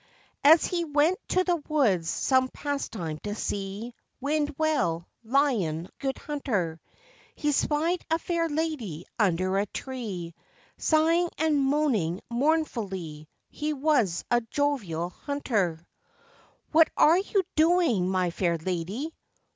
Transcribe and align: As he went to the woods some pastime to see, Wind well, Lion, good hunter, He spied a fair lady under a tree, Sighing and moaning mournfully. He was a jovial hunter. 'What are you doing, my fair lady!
As 0.43 0.65
he 0.65 0.83
went 0.83 1.19
to 1.27 1.43
the 1.43 1.57
woods 1.69 2.09
some 2.09 2.47
pastime 2.47 3.19
to 3.19 3.35
see, 3.35 3.93
Wind 4.19 4.55
well, 4.57 5.07
Lion, 5.23 5.89
good 5.99 6.17
hunter, 6.17 6.81
He 7.35 7.51
spied 7.51 8.03
a 8.09 8.17
fair 8.17 8.49
lady 8.49 9.05
under 9.19 9.59
a 9.59 9.67
tree, 9.67 10.33
Sighing 10.75 11.29
and 11.37 11.59
moaning 11.63 12.19
mournfully. 12.31 13.29
He 13.51 13.73
was 13.73 14.25
a 14.31 14.41
jovial 14.41 15.11
hunter. 15.11 15.85
'What 16.71 16.89
are 16.97 17.19
you 17.19 17.43
doing, 17.55 18.09
my 18.09 18.31
fair 18.31 18.57
lady! 18.57 19.13